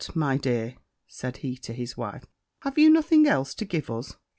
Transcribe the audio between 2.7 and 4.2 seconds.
you nothing else to give us?'